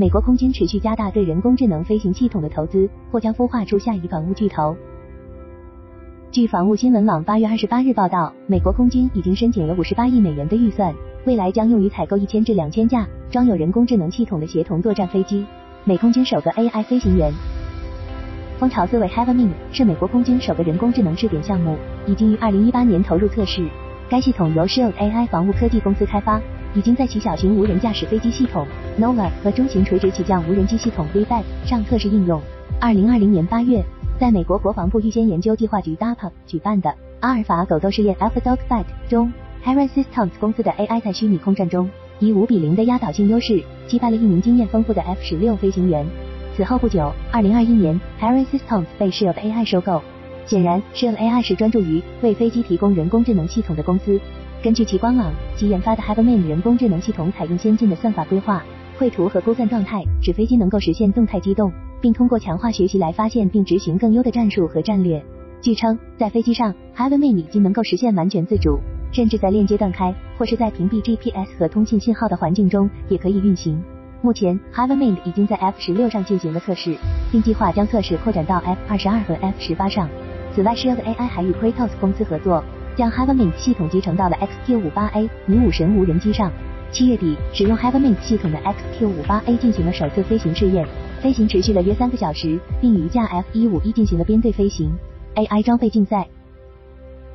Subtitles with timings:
[0.00, 4.76] 美国空军持续加大对人工智能飞行系统的投资，或将孵化出下一防务巨头。
[6.30, 15.44] 据防务新闻网八月二十八日报道，美国空军已经申请了五十八亿美元的预算，未来将用于采购一千至两千架装有人工智能系统的协同作战飞机。
[15.82, 17.32] 美空军首个 AI 飞行员。
[18.56, 21.76] 蜂巢思维 HeavenMin 是美国空军首个人工智能试点项目，
[22.06, 23.68] 已经于二零一八年投入测试。
[24.08, 26.40] 该系统由 Shield AI 防务科技公司开发，
[26.78, 28.64] 已经在其小型无人驾驶飞机系统
[28.98, 32.40] Nova 和中型垂直起降无人机系统 VBAT 上测试应用。
[32.80, 33.84] 二零二零年八月。
[34.18, 41.88] 在美国国防部预先研究计划局 DARPA 举办的阿尔法狗斗试验 AlphaDog Fight 中 h a r r y Systems 公司的 AI 在虚拟空战中
[42.18, 46.04] 以五比零的压倒性优势击败了一名经验丰富的 F 十六飞行员。
[46.56, 50.02] 此后不久，二零二一年 h a r r y Systems 被 s h i e l AI 收购。
[50.46, 54.20] 显然 s h i e l AI 是专注于为飞机提供人工智能系统的公司。
[54.60, 58.64] 根据其官网，其研发的 HeavenMin 人工智能系统采用先进的算法规划、
[58.98, 61.72] 绘图和估算状态，使飞机能够实现动态机动。
[62.00, 65.20] 并通过强化学习来发现并执行更优的战术和战略。
[65.60, 68.78] 据称，在飞机上，HeavenMin 已经能够实现完全自主，
[69.12, 73.82] 甚至在链接断开或是在屏蔽 GPS 和通信信号的环境中也可以运行。
[74.22, 76.96] 目前，HeavenMin 已经在 F 十六上进行了测试，
[77.32, 80.08] 并计划将测试扩展到 F 二十二和 F 十八上。
[80.54, 82.62] 此外，Shield AI 还与 Kratos 公司合作，
[82.98, 86.50] 将 HeavenMin 系统集成到了 XQ 五八 A 女武神无人机上。
[86.90, 90.84] 七月底，使用 HeavenMin 系统的 XQ 五八 A 进行了首次飞行试验。
[91.22, 94.90] 飞行持续了约三个小时，并与一架 F 一五一进行了编队飞行。
[95.36, 96.26] AI 装备竞赛，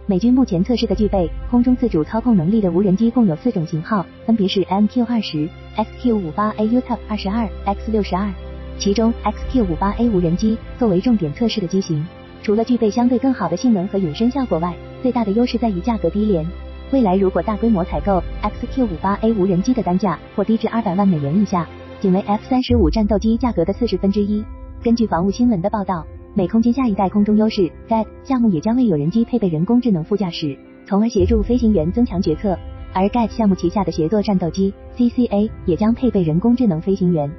[0.06, 5.48] 美军目前测试的具备空中自主操控能力的无人机共有四种型号，分别是 MQ 二十、
[5.78, 8.30] XQ 五八 A、UTOP 二十二、X 六十二。
[8.78, 12.06] 其中 XQ 五八 A 无人机作为重点测试的机型，
[12.44, 16.46] 除了具备相对更好的性能和隐身效果外，最大的优势在于价格低廉。
[16.92, 21.68] 未来如果大规模采购 XQ 五八 A 无人机的单价或低至二百万美元以下。
[22.02, 24.44] 仅为 F 三十五战斗机价格的四十分之一。
[24.84, 32.60] 根据防务新闻的报道，美空军下一代空中优势 GAT 项目也将为有人机配备人工智能副驾驶，从而协助飞行员增强决策。
[32.92, 37.32] 而 GAT 项目旗下的协作战斗机 CCA 也将配备人工智能飞行员。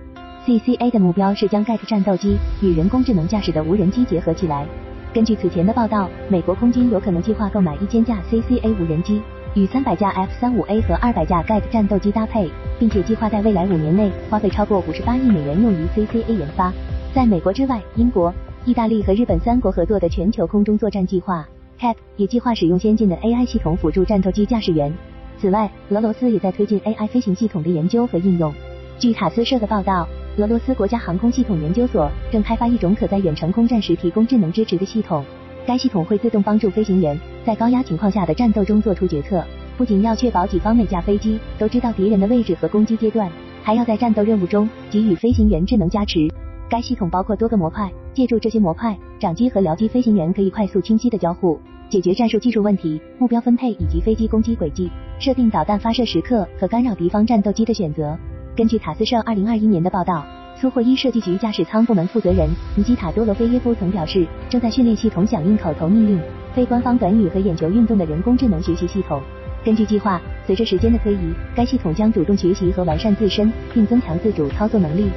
[0.46, 4.66] CCA 的目标是将 GAT 战斗机与人工智能驾驶的无人机结合起来。
[5.14, 9.22] 根据此前的报道，美国空军有可能计划购买一千架 CCA 无人机。
[9.54, 16.72] 与三百架 F 三五 A 和二百架 GAT 战斗机搭配，并且计划在未来五年内花费超过五十八亿美元用于 CCA 研发。
[17.14, 21.46] 在美国之外，英国、意大利和日本三国合作的全球空中作战计划
[21.78, 24.92] CAP 也计划使用先进的 AI 系统辅助战斗机驾驶员。
[25.38, 28.52] 此外，俄罗斯也在推进 AI 飞行系统的研究和应用。
[28.98, 35.24] 据塔斯社的报道，俄罗斯国家航空系统研究所正开发一种可在远程空战时提供智能支持的系统。
[35.64, 39.44] 该系统会自动帮助飞行员在高压情况下的战斗中做出决策，
[39.78, 43.30] 不仅要确保己方每架飞机都知道敌人的位置和攻击阶段，
[43.62, 46.28] 还要在战斗任务中给予飞行员智能加持。
[46.68, 54.90] 该系统包括多个模块，借助这些模块，掌机和僚机飞行员可以快速清晰的交互，解决战术技术问题、目标分配以及飞机攻击轨迹，
[55.20, 58.18] 设定导弹发射时刻和干扰敌方战斗机的选择。
[58.56, 60.24] 根据塔斯社二零二一年的报道。
[60.56, 66.20] 苏霍伊设计局驾驶舱部门负责人尼基塔多罗菲耶夫曾表示，正在训练系统响应口头命令、
[66.54, 69.20] 非官方短语和眼球运动的人工智能学习系统。
[69.64, 75.10] 根据计划，随着时间的推移，该系统将主动学习和完善自身，并增强自主操作能力。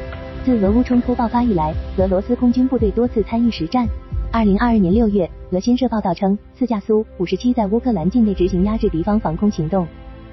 [0.43, 3.87] 自俄乌冲突爆发以来，俄罗斯空军部队多次参与实战。
[4.33, 9.87] 二零二二年六月，俄新社报道称，四架苏五十七在乌克兰境内执行压制敌方防空行动。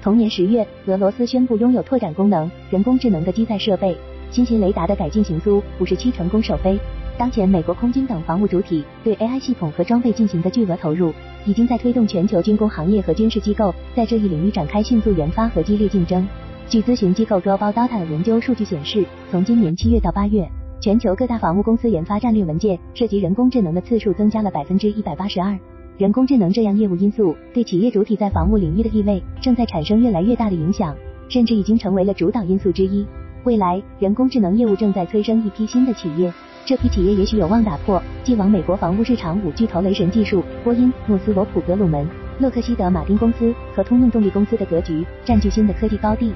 [0.05, 3.97] 同年十月，俄罗斯宣布拥有拓展功能、人工智能的机载设备。
[4.29, 6.77] 新型雷达的改进型苏五十七成功首飞。
[7.17, 11.11] 当前，美国空军等防务主体对 AI 系统和装备进行的巨额投入，
[11.43, 16.27] 已经在推动全球军工行业和军事机构在这一领域展开迅速研发和激烈竞争。
[16.69, 20.47] 据咨询机构 Global Data 研究数据显示，从今年七月到八月，
[20.79, 25.57] 全球各大防务公司研发战略文件涉及人工智能的次数增加了百分之一百八十二。
[25.97, 30.93] 人工智能这样业务因素对企业主体在防务领域的地位正在产生越来越大的影响，
[31.29, 33.05] 甚至已经成为了主导因素之一。
[33.45, 36.33] 未来，人工智能业务正在催生一批新的企业，
[36.65, 42.05] 这批企业也许有望打破既往美国防务市场五巨头雷神技术、波音、诺斯罗普、格鲁门、
[42.39, 46.33] 洛克希德马丁公司和通用动力公司的格局，占据新的科技高地。